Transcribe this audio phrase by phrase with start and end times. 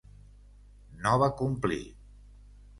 [1.05, 1.81] No va complir.